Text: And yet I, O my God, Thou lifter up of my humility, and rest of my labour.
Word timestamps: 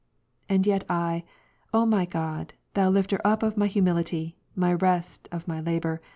And 0.49 0.65
yet 0.65 0.83
I, 0.89 1.23
O 1.75 1.85
my 1.85 2.05
God, 2.07 2.55
Thou 2.73 2.89
lifter 2.89 3.21
up 3.23 3.43
of 3.43 3.55
my 3.55 3.67
humility, 3.67 4.35
and 4.59 4.81
rest 4.81 5.29
of 5.31 5.47
my 5.47 5.61
labour. 5.61 6.01